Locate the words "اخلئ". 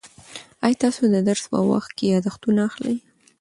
2.69-2.95